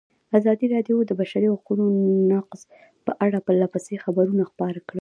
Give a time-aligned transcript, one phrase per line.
[0.37, 1.85] ازادي راډیو د د بشري حقونو
[2.31, 2.59] نقض
[3.05, 4.99] په اړه پرله پسې خبرونه خپاره کړي.